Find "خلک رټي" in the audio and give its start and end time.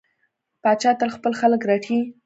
1.41-1.99